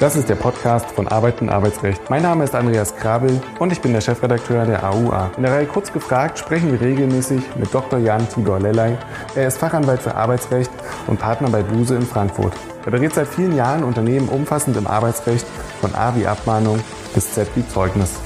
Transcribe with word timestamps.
Das 0.00 0.16
ist 0.16 0.28
der 0.28 0.34
Podcast 0.34 0.90
von 0.90 1.06
Arbeit 1.06 1.40
und 1.40 1.50
Arbeitsrecht. 1.50 2.10
Mein 2.10 2.22
Name 2.22 2.42
ist 2.42 2.54
Andreas 2.54 2.96
Krabel 2.96 3.40
und 3.60 3.72
ich 3.72 3.80
bin 3.80 3.92
der 3.92 4.00
Chefredakteur 4.00 4.66
der 4.66 4.82
AUA. 4.82 5.30
In 5.36 5.44
der 5.44 5.52
Reihe 5.52 5.66
Kurz 5.66 5.92
gefragt 5.92 6.38
sprechen 6.38 6.72
wir 6.72 6.80
regelmäßig 6.80 7.42
mit 7.56 7.72
Dr. 7.72 8.00
Jan 8.00 8.28
Tibor 8.28 8.58
Lellay. 8.58 8.98
Er 9.36 9.46
ist 9.46 9.58
Fachanwalt 9.58 10.02
für 10.02 10.16
Arbeitsrecht 10.16 10.70
und 11.06 11.20
Partner 11.20 11.48
bei 11.48 11.62
Buse 11.62 11.94
in 11.94 12.02
Frankfurt. 12.02 12.54
Er 12.84 12.90
berät 12.90 13.14
seit 13.14 13.28
vielen 13.28 13.54
Jahren 13.54 13.84
Unternehmen 13.84 14.28
umfassend 14.28 14.76
im 14.76 14.88
Arbeitsrecht 14.88 15.46
von 15.80 15.94
A 15.94 16.14
wie 16.16 16.26
Abmahnung 16.26 16.80
bis 17.14 17.32
Z 17.32 17.48
wie 17.54 17.66
Zeugnis. 17.66 18.23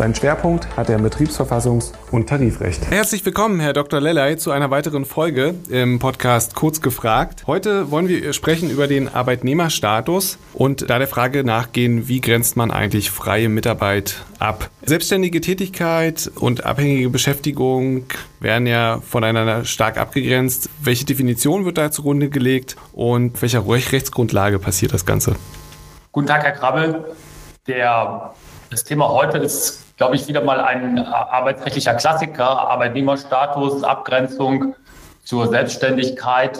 Seinen 0.00 0.14
Schwerpunkt 0.14 0.66
hat 0.78 0.88
er 0.88 0.96
im 0.96 1.04
Betriebsverfassungs- 1.06 1.92
und 2.10 2.26
Tarifrecht. 2.26 2.90
Herzlich 2.90 3.22
willkommen, 3.26 3.60
Herr 3.60 3.74
Dr. 3.74 4.00
Lellay, 4.00 4.38
zu 4.38 4.50
einer 4.50 4.70
weiteren 4.70 5.04
Folge 5.04 5.56
im 5.68 5.98
Podcast 5.98 6.54
Kurz 6.54 6.80
gefragt. 6.80 7.44
Heute 7.46 7.90
wollen 7.90 8.08
wir 8.08 8.32
sprechen 8.32 8.70
über 8.70 8.86
den 8.86 9.10
Arbeitnehmerstatus 9.10 10.38
und 10.54 10.88
da 10.88 10.98
der 10.98 11.06
Frage 11.06 11.44
nachgehen, 11.44 12.08
wie 12.08 12.22
grenzt 12.22 12.56
man 12.56 12.70
eigentlich 12.70 13.10
freie 13.10 13.50
Mitarbeit 13.50 14.24
ab? 14.38 14.70
Selbstständige 14.86 15.42
Tätigkeit 15.42 16.30
und 16.34 16.64
abhängige 16.64 17.10
Beschäftigung 17.10 18.06
werden 18.40 18.66
ja 18.66 19.02
voneinander 19.06 19.66
stark 19.66 19.98
abgegrenzt. 19.98 20.70
Welche 20.80 21.04
Definition 21.04 21.66
wird 21.66 21.76
da 21.76 21.90
zugrunde 21.90 22.30
gelegt 22.30 22.74
und 22.94 23.42
welcher 23.42 23.68
Rechtsgrundlage 23.68 24.60
passiert 24.60 24.94
das 24.94 25.04
Ganze? 25.04 25.36
Guten 26.10 26.28
Tag, 26.28 26.42
Herr 26.42 26.52
Krabbel. 26.52 27.04
Der 27.66 28.32
das 28.70 28.84
Thema 28.84 29.08
heute 29.08 29.38
ist, 29.38 29.89
glaube 30.00 30.16
ich, 30.16 30.26
wieder 30.26 30.42
mal 30.42 30.62
ein 30.62 30.98
arbeitsrechtlicher 30.98 31.92
Klassiker, 31.92 32.48
Arbeitnehmerstatus, 32.70 33.84
Abgrenzung 33.84 34.74
zur 35.24 35.48
Selbstständigkeit. 35.48 36.58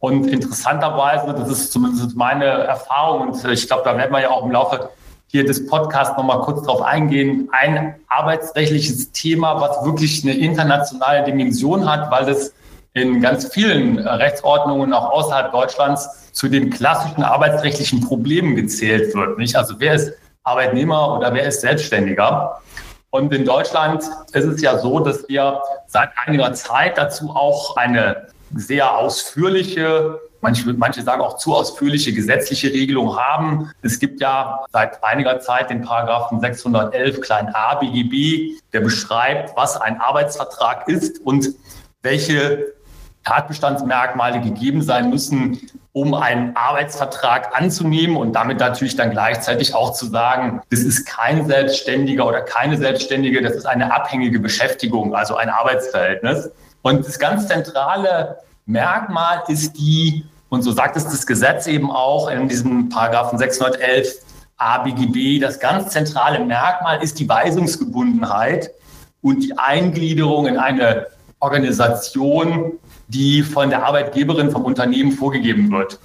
Und 0.00 0.26
interessanterweise, 0.26 1.32
das 1.32 1.48
ist 1.50 1.72
zumindest 1.72 2.16
meine 2.16 2.46
Erfahrung, 2.46 3.28
und 3.28 3.44
ich 3.44 3.68
glaube, 3.68 3.84
da 3.84 3.96
werden 3.96 4.10
wir 4.10 4.22
ja 4.22 4.30
auch 4.30 4.44
im 4.44 4.50
Laufe 4.50 4.90
hier 5.28 5.44
des 5.44 5.68
Podcasts 5.68 6.16
nochmal 6.16 6.40
kurz 6.40 6.66
drauf 6.66 6.82
eingehen, 6.82 7.48
ein 7.52 7.94
arbeitsrechtliches 8.08 9.12
Thema, 9.12 9.60
was 9.60 9.84
wirklich 9.84 10.24
eine 10.24 10.34
internationale 10.34 11.22
Dimension 11.22 11.88
hat, 11.88 12.10
weil 12.10 12.28
es 12.28 12.52
in 12.94 13.20
ganz 13.20 13.52
vielen 13.54 14.00
Rechtsordnungen 14.00 14.92
auch 14.92 15.12
außerhalb 15.12 15.52
Deutschlands 15.52 16.32
zu 16.32 16.48
den 16.48 16.70
klassischen 16.70 17.22
arbeitsrechtlichen 17.22 18.00
Problemen 18.00 18.56
gezählt 18.56 19.14
wird. 19.14 19.38
Nicht? 19.38 19.54
Also 19.54 19.76
wer 19.78 19.94
ist 19.94 20.12
Arbeitnehmer 20.42 21.16
oder 21.16 21.32
wer 21.32 21.46
ist 21.46 21.60
Selbstständiger? 21.60 22.60
Und 23.10 23.32
in 23.34 23.44
Deutschland 23.44 24.04
ist 24.32 24.44
es 24.44 24.62
ja 24.62 24.78
so, 24.78 25.00
dass 25.00 25.28
wir 25.28 25.60
seit 25.86 26.10
einiger 26.24 26.52
Zeit 26.52 26.96
dazu 26.96 27.30
auch 27.30 27.76
eine 27.76 28.28
sehr 28.54 28.96
ausführliche, 28.96 30.20
manche, 30.40 30.72
manche 30.74 31.02
sagen 31.02 31.20
auch 31.20 31.36
zu 31.36 31.54
ausführliche 31.54 32.12
gesetzliche 32.12 32.68
Regelung 32.68 33.16
haben. 33.16 33.70
Es 33.82 33.98
gibt 33.98 34.20
ja 34.20 34.64
seit 34.72 35.02
einiger 35.02 35.40
Zeit 35.40 35.70
den 35.70 35.82
Paragraphen 35.82 36.40
611 36.40 37.20
klein 37.20 37.48
a 37.52 37.74
BGB, 37.76 38.60
der 38.72 38.80
beschreibt, 38.80 39.56
was 39.56 39.76
ein 39.80 40.00
Arbeitsvertrag 40.00 40.88
ist 40.88 41.20
und 41.20 41.48
welche 42.02 42.72
Tatbestandsmerkmale 43.24 44.40
gegeben 44.40 44.82
sein 44.82 45.10
müssen, 45.10 45.60
um 45.92 46.14
einen 46.14 46.56
Arbeitsvertrag 46.56 47.56
anzunehmen 47.58 48.16
und 48.16 48.32
damit 48.32 48.60
natürlich 48.60 48.96
dann 48.96 49.10
gleichzeitig 49.10 49.74
auch 49.74 49.92
zu 49.92 50.06
sagen, 50.06 50.62
das 50.70 50.80
ist 50.80 51.04
kein 51.04 51.46
Selbstständiger 51.46 52.26
oder 52.26 52.42
keine 52.42 52.76
Selbstständige, 52.76 53.42
das 53.42 53.54
ist 53.54 53.66
eine 53.66 53.92
abhängige 53.92 54.38
Beschäftigung, 54.38 55.14
also 55.14 55.36
ein 55.36 55.50
Arbeitsverhältnis. 55.50 56.50
Und 56.82 57.06
das 57.06 57.18
ganz 57.18 57.48
zentrale 57.48 58.38
Merkmal 58.66 59.42
ist 59.48 59.76
die, 59.78 60.24
und 60.48 60.62
so 60.62 60.72
sagt 60.72 60.96
es 60.96 61.04
das 61.04 61.26
Gesetz 61.26 61.66
eben 61.66 61.90
auch 61.90 62.30
in 62.30 62.48
diesem 62.48 62.88
Paragraphen 62.88 63.38
611 63.38 64.14
ABGB, 64.56 65.40
das 65.40 65.58
ganz 65.58 65.90
zentrale 65.90 66.38
Merkmal 66.38 67.02
ist 67.02 67.18
die 67.18 67.28
Weisungsgebundenheit 67.28 68.70
und 69.22 69.40
die 69.40 69.58
Eingliederung 69.58 70.46
in 70.46 70.56
eine 70.56 71.06
Organisation, 71.40 72.78
die 73.10 73.42
von 73.42 73.70
der 73.70 73.84
Arbeitgeberin, 73.84 74.50
vom 74.50 74.64
Unternehmen 74.64 75.12
vorgegeben 75.12 75.70
wird. 75.70 75.98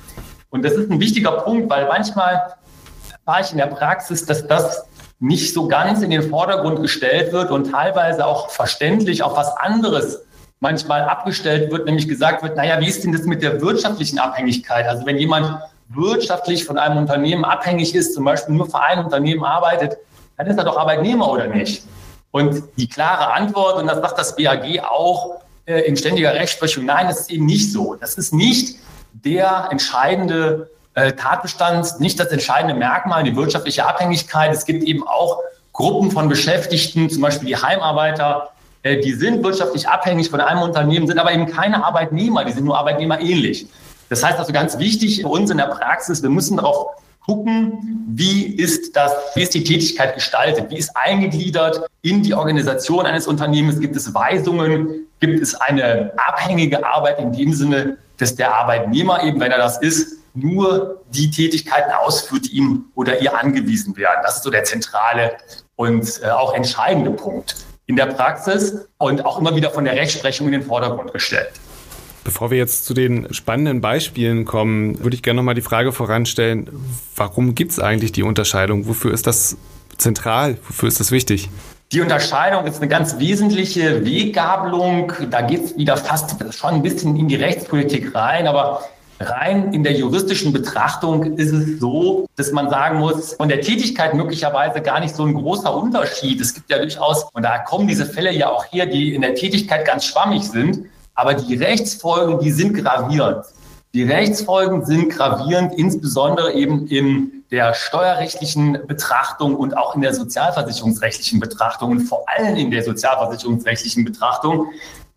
Und 0.49 0.65
das 0.65 0.73
ist 0.73 0.89
ein 0.89 0.99
wichtiger 0.99 1.31
Punkt, 1.31 1.69
weil 1.69 1.87
manchmal 1.87 2.53
war 3.25 3.41
ich 3.41 3.51
in 3.51 3.57
der 3.57 3.67
Praxis, 3.67 4.25
dass 4.25 4.47
das 4.47 4.85
nicht 5.19 5.53
so 5.53 5.67
ganz 5.67 6.01
in 6.01 6.09
den 6.09 6.29
Vordergrund 6.29 6.81
gestellt 6.81 7.31
wird 7.31 7.51
und 7.51 7.71
teilweise 7.71 8.25
auch 8.25 8.49
verständlich 8.49 9.23
auf 9.23 9.35
was 9.37 9.55
anderes 9.57 10.21
manchmal 10.59 11.03
abgestellt 11.03 11.71
wird, 11.71 11.85
nämlich 11.85 12.07
gesagt 12.07 12.43
wird, 12.43 12.57
naja, 12.57 12.79
wie 12.79 12.87
ist 12.87 13.03
denn 13.03 13.11
das 13.11 13.23
mit 13.23 13.41
der 13.41 13.61
wirtschaftlichen 13.61 14.19
Abhängigkeit? 14.19 14.87
Also 14.87 15.05
wenn 15.05 15.17
jemand 15.17 15.59
wirtschaftlich 15.89 16.65
von 16.65 16.77
einem 16.77 16.97
Unternehmen 16.97 17.45
abhängig 17.45 17.93
ist, 17.93 18.13
zum 18.13 18.25
Beispiel 18.25 18.55
nur 18.55 18.69
für 18.69 18.81
ein 18.81 18.99
Unternehmen 18.99 19.43
arbeitet, 19.43 19.97
dann 20.37 20.47
ist 20.47 20.57
er 20.57 20.63
doch 20.63 20.77
Arbeitnehmer 20.77 21.29
oder 21.29 21.47
nicht? 21.47 21.83
Und 22.31 22.63
die 22.77 22.87
klare 22.87 23.33
Antwort, 23.33 23.77
und 23.77 23.87
das 23.87 23.99
sagt 23.99 24.17
das 24.17 24.35
BAG 24.35 24.81
auch, 24.83 25.41
äh, 25.65 25.81
in 25.81 25.97
ständiger 25.97 26.33
Rechtsprechung. 26.33 26.85
Nein, 26.85 27.07
das 27.07 27.21
ist 27.21 27.31
eben 27.31 27.45
nicht 27.45 27.71
so. 27.71 27.95
Das 27.95 28.15
ist 28.15 28.33
nicht 28.33 28.77
der 29.13 29.69
entscheidende 29.71 30.69
äh, 30.93 31.13
Tatbestand, 31.13 31.99
nicht 31.99 32.19
das 32.19 32.27
entscheidende 32.27 32.75
Merkmal, 32.75 33.23
die 33.23 33.35
wirtschaftliche 33.35 33.85
Abhängigkeit. 33.85 34.53
Es 34.53 34.65
gibt 34.65 34.83
eben 34.83 35.07
auch 35.07 35.39
Gruppen 35.73 36.11
von 36.11 36.29
Beschäftigten, 36.29 37.09
zum 37.09 37.21
Beispiel 37.21 37.47
die 37.47 37.57
Heimarbeiter, 37.57 38.49
äh, 38.83 38.99
die 39.01 39.13
sind 39.13 39.43
wirtschaftlich 39.43 39.89
abhängig 39.89 40.29
von 40.29 40.39
einem 40.39 40.61
Unternehmen, 40.61 41.07
sind 41.07 41.19
aber 41.19 41.33
eben 41.33 41.47
keine 41.47 41.83
Arbeitnehmer, 41.83 42.45
die 42.45 42.53
sind 42.53 42.63
nur 42.63 42.77
arbeitnehmerähnlich. 42.77 43.67
Das 44.09 44.23
heißt 44.23 44.37
also 44.37 44.53
ganz 44.53 44.77
wichtig 44.77 45.21
für 45.21 45.27
uns 45.27 45.49
in 45.49 45.57
der 45.57 45.65
Praxis, 45.65 46.21
wir 46.21 46.29
müssen 46.29 46.57
darauf 46.57 46.91
gucken, 47.25 48.05
wie 48.07 48.43
ist 48.43 48.95
das, 48.95 49.11
wie 49.33 49.41
ist 49.41 49.53
die 49.55 49.63
Tätigkeit 49.63 50.13
gestaltet, 50.13 50.69
wie 50.69 50.77
ist 50.77 50.95
eingegliedert 50.95 51.81
in 52.03 52.21
die 52.21 52.35
Organisation 52.35 53.05
eines 53.05 53.25
Unternehmens, 53.25 53.79
gibt 53.79 53.95
es 53.95 54.13
Weisungen, 54.13 55.04
gibt 55.19 55.41
es 55.41 55.55
eine 55.55 56.11
abhängige 56.17 56.85
Arbeit 56.85 57.19
in 57.19 57.31
dem 57.31 57.53
Sinne, 57.53 57.97
dass 58.17 58.35
der 58.35 58.53
Arbeitnehmer 58.53 59.23
eben, 59.23 59.39
wenn 59.39 59.51
er 59.51 59.57
das 59.57 59.77
ist, 59.81 60.19
nur 60.33 61.01
die 61.11 61.31
Tätigkeiten 61.31 61.91
ausführt, 61.91 62.45
die 62.45 62.57
ihm 62.57 62.85
oder 62.93 63.21
ihr 63.21 63.37
angewiesen 63.37 63.95
werden. 63.95 64.19
Das 64.23 64.37
ist 64.37 64.43
so 64.43 64.49
der 64.49 64.65
zentrale 64.65 65.37
und 65.75 66.21
äh, 66.23 66.29
auch 66.29 66.53
entscheidende 66.53 67.11
Punkt 67.11 67.55
in 67.87 67.95
der 67.95 68.07
Praxis 68.07 68.87
und 68.97 69.25
auch 69.25 69.39
immer 69.39 69.55
wieder 69.55 69.71
von 69.71 69.85
der 69.85 69.95
Rechtsprechung 69.95 70.47
in 70.47 70.53
den 70.53 70.63
Vordergrund 70.63 71.13
gestellt. 71.13 71.51
Bevor 72.23 72.49
wir 72.49 72.57
jetzt 72.57 72.85
zu 72.85 72.95
den 72.95 73.31
spannenden 73.33 73.81
Beispielen 73.81 74.45
kommen, 74.45 75.03
würde 75.03 75.15
ich 75.15 75.21
gerne 75.21 75.37
nochmal 75.37 75.53
die 75.53 75.61
Frage 75.61 75.91
voranstellen, 75.91 76.69
warum 77.15 77.53
gibt 77.53 77.71
es 77.71 77.79
eigentlich 77.79 78.11
die 78.11 78.23
Unterscheidung? 78.23 78.87
Wofür 78.87 79.13
ist 79.13 79.27
das 79.27 79.57
zentral? 79.97 80.57
Wofür 80.67 80.87
ist 80.87 80.99
das 80.99 81.11
wichtig? 81.11 81.49
Die 81.91 82.01
Unterscheidung 82.01 82.65
ist 82.65 82.77
eine 82.77 82.87
ganz 82.87 83.19
wesentliche 83.19 84.03
Weggabelung. 84.03 85.13
Da 85.29 85.41
geht 85.41 85.63
es 85.63 85.77
wieder 85.77 85.97
fast 85.97 86.35
schon 86.53 86.73
ein 86.75 86.81
bisschen 86.81 87.15
in 87.15 87.27
die 87.27 87.35
Rechtspolitik 87.35 88.15
rein, 88.15 88.47
aber 88.47 88.81
rein 89.19 89.71
in 89.71 89.83
der 89.83 89.93
juristischen 89.93 90.51
Betrachtung 90.51 91.37
ist 91.37 91.51
es 91.51 91.79
so, 91.79 92.25
dass 92.35 92.51
man 92.51 92.69
sagen 92.69 92.99
muss, 92.99 93.33
von 93.35 93.49
der 93.49 93.61
Tätigkeit 93.61 94.15
möglicherweise 94.15 94.81
gar 94.81 94.99
nicht 94.99 95.15
so 95.15 95.23
ein 95.23 95.35
großer 95.35 95.73
Unterschied. 95.73 96.41
Es 96.41 96.55
gibt 96.55 96.69
ja 96.71 96.79
durchaus, 96.79 97.25
und 97.33 97.43
da 97.43 97.59
kommen 97.59 97.87
diese 97.87 98.05
Fälle 98.05 98.33
ja 98.33 98.49
auch 98.49 98.65
her, 98.71 98.87
die 98.87 99.13
in 99.13 99.21
der 99.21 99.35
Tätigkeit 99.35 99.85
ganz 99.85 100.05
schwammig 100.05 100.43
sind. 100.43 100.87
Aber 101.13 101.35
die 101.35 101.55
Rechtsfolgen, 101.55 102.39
die 102.39 102.51
sind 102.51 102.73
gravierend. 102.73 103.45
Die 103.95 104.03
Rechtsfolgen 104.03 104.85
sind 104.85 105.07
gravierend, 105.07 105.73
insbesondere 105.73 106.51
eben 106.51 106.85
in 106.87 107.45
der 107.49 107.73
steuerrechtlichen 107.73 108.77
Betrachtung 108.87 109.55
und 109.55 109.77
auch 109.77 109.95
in 109.95 110.01
der 110.01 110.13
sozialversicherungsrechtlichen 110.13 111.39
Betrachtung 111.39 111.91
und 111.91 112.01
vor 112.01 112.25
allem 112.27 112.57
in 112.57 112.71
der 112.71 112.83
sozialversicherungsrechtlichen 112.83 114.03
Betrachtung. 114.03 114.67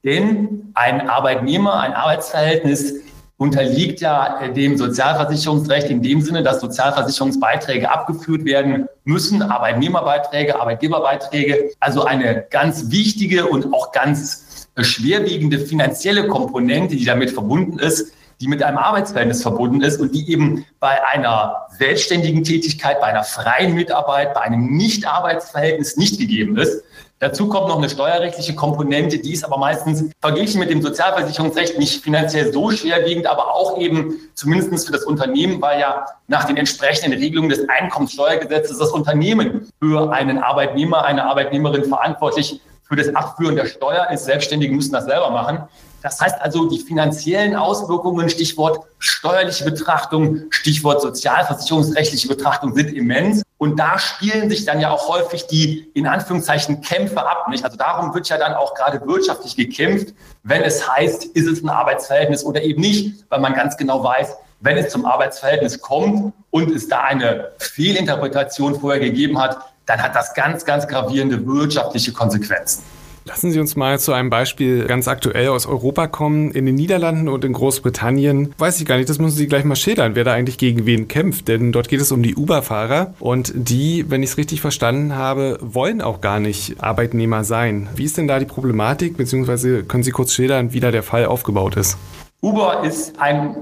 Denn 0.05 0.71
ein 0.75 1.11
Arbeitnehmer, 1.11 1.81
ein 1.81 1.93
Arbeitsverhältnis 1.93 2.95
unterliegt 3.37 4.01
ja 4.01 4.47
dem 4.47 4.79
Sozialversicherungsrecht 4.79 5.91
in 5.91 6.01
dem 6.01 6.21
Sinne, 6.21 6.45
dass 6.45 6.61
Sozialversicherungsbeiträge 6.61 7.91
abgeführt 7.91 8.45
werden 8.45 8.87
müssen, 9.03 9.43
Arbeitnehmerbeiträge, 9.43 10.55
Arbeitgeberbeiträge. 10.55 11.73
Also 11.81 12.05
eine 12.05 12.47
ganz 12.49 12.93
wichtige 12.93 13.47
und 13.47 13.75
auch 13.75 13.91
ganz 13.91 14.69
schwerwiegende 14.77 15.59
finanzielle 15.59 16.29
Komponente, 16.29 16.95
die 16.95 17.05
damit 17.05 17.33
verbunden 17.33 17.81
ist, 17.81 18.13
die 18.41 18.49
mit 18.49 18.63
einem 18.63 18.79
Arbeitsverhältnis 18.79 19.43
verbunden 19.43 19.81
ist 19.81 20.01
und 20.01 20.15
die 20.15 20.31
eben 20.31 20.65
bei 20.81 21.05
einer 21.09 21.67
selbstständigen 21.77 22.45
Tätigkeit, 22.45 23.01
bei 23.01 23.07
einer 23.09 23.25
freien 23.25 23.75
Mitarbeit, 23.75 24.35
bei 24.35 24.43
einem 24.43 24.77
Nicht-Arbeitsverhältnis 24.77 25.97
nicht 25.97 26.19
gegeben 26.19 26.57
ist. 26.57 26.83
Dazu 27.21 27.49
kommt 27.49 27.67
noch 27.67 27.79
eine 27.79 27.91
steuerrechtliche 27.91 28.55
Komponente, 28.55 29.19
die 29.19 29.33
ist 29.33 29.45
aber 29.45 29.59
meistens 29.59 30.05
verglichen 30.21 30.61
mit 30.61 30.71
dem 30.71 30.81
Sozialversicherungsrecht 30.81 31.77
nicht 31.77 32.01
finanziell 32.05 32.53
so 32.53 32.71
schwerwiegend, 32.71 33.27
aber 33.27 33.57
auch 33.57 33.77
eben 33.79 34.15
zumindest 34.35 34.87
für 34.87 34.93
das 34.93 35.03
Unternehmen, 35.03 35.61
weil 35.61 35.81
ja 35.81 36.07
nach 36.29 36.45
den 36.45 36.57
entsprechenden 36.57 37.19
Regelungen 37.19 37.51
des 37.51 37.69
Einkommenssteuergesetzes 37.69 38.79
das 38.79 38.91
Unternehmen 38.91 39.69
für 39.81 40.13
einen 40.13 40.39
Arbeitnehmer, 40.39 41.05
eine 41.05 41.25
Arbeitnehmerin 41.25 41.87
verantwortlich 41.87 42.61
für 42.85 42.95
das 42.95 43.13
Abführen 43.15 43.57
der 43.57 43.67
Steuer 43.67 44.09
ist. 44.13 44.25
Selbstständige 44.25 44.73
müssen 44.73 44.93
das 44.93 45.07
selber 45.07 45.31
machen. 45.31 45.69
Das 46.03 46.21
heißt 46.21 46.41
also, 46.41 46.69
die 46.69 46.79
finanziellen 46.79 47.57
Auswirkungen, 47.57 48.29
Stichwort 48.29 48.81
steuerliche 48.99 49.65
Betrachtung, 49.65 50.45
Stichwort 50.51 51.03
sozialversicherungsrechtliche 51.03 52.29
Betrachtung 52.29 52.75
sind 52.75 52.93
immens. 52.93 53.43
Und 53.59 53.79
da 53.79 53.99
spielen 53.99 54.49
sich 54.49 54.65
dann 54.65 54.81
ja 54.81 54.91
auch 54.91 55.09
häufig 55.09 55.47
die, 55.49 55.91
in 55.95 56.07
Anführungszeichen, 56.07 56.81
Kämpfe 56.81 57.27
ab. 57.27 57.49
Nicht? 57.49 57.65
Also 57.65 57.77
darum 57.77 58.15
wird 58.15 58.29
ja 58.29 58.39
dann 58.39 58.55
auch 58.55 58.75
gerade 58.75 59.05
wirtschaftlich 59.07 59.57
gekämpft, 59.57 60.15
wenn 60.45 60.63
es 60.63 60.89
heißt, 60.89 61.25
ist 61.25 61.47
es 61.49 61.63
ein 61.63 61.69
Arbeitsverhältnis 61.69 62.45
oder 62.45 62.63
eben 62.63 62.81
nicht, 62.81 63.25
weil 63.29 63.41
man 63.41 63.55
ganz 63.55 63.77
genau 63.77 64.03
weiß, 64.03 64.37
wenn 64.61 64.77
es 64.77 64.91
zum 64.91 65.05
Arbeitsverhältnis 65.05 65.81
kommt 65.81 66.33
und 66.51 66.71
es 66.75 66.89
da 66.89 67.01
eine 67.01 67.53
Fehlinterpretation 67.59 68.81
vorher 68.81 69.01
gegeben 69.01 69.41
hat, 69.41 69.59
dann 69.87 70.03
hat 70.03 70.15
das 70.15 70.35
ganz, 70.35 70.65
ganz 70.65 70.87
gravierende 70.87 71.45
wirtschaftliche 71.47 72.13
Konsequenzen. 72.13 72.83
Lassen 73.29 73.51
Sie 73.51 73.61
uns 73.61 73.77
mal 73.77 74.01
zu 74.01 74.15
einem 74.15 74.31
Beispiel 74.31 74.87
ganz 74.87 75.07
aktuell 75.07 75.49
aus 75.49 75.67
Europa 75.67 76.07
kommen. 76.07 76.51
In 76.51 76.65
den 76.65 76.77
Niederlanden 76.77 77.29
und 77.29 77.45
in 77.45 77.53
Großbritannien 77.53 78.55
weiß 78.57 78.81
ich 78.81 78.87
gar 78.87 78.97
nicht, 78.97 79.11
das 79.11 79.19
müssen 79.19 79.37
Sie 79.37 79.47
gleich 79.47 79.65
mal 79.65 79.77
schildern, 79.77 80.15
wer 80.15 80.25
da 80.25 80.33
eigentlich 80.33 80.57
gegen 80.57 80.87
wen 80.87 81.09
kämpft. 81.09 81.47
Denn 81.47 81.71
dort 81.71 81.89
geht 81.89 82.01
es 82.01 82.11
um 82.11 82.23
die 82.23 82.37
Uber-Fahrer 82.37 83.13
und 83.21 83.53
die, 83.55 84.07
wenn 84.09 84.23
ich 84.23 84.31
es 84.31 84.39
richtig 84.39 84.63
verstanden 84.63 85.15
habe, 85.15 85.59
wollen 85.61 86.01
auch 86.01 86.23
gar 86.23 86.41
nicht 86.41 86.83
Arbeitnehmer 86.83 87.45
sein. 87.45 87.91
Wie 87.95 88.05
ist 88.05 88.17
denn 88.17 88.29
da 88.29 88.39
die 88.39 88.47
Problematik, 88.47 89.19
beziehungsweise 89.19 89.85
können 89.85 90.05
Sie 90.05 90.11
kurz 90.11 90.33
schildern, 90.33 90.73
wie 90.73 90.81
da 90.81 90.91
der 90.91 91.03
Fall 91.03 91.27
aufgebaut 91.27 91.77
ist? 91.77 91.99
Uber 92.41 92.83
ist 92.83 93.21
ein 93.21 93.57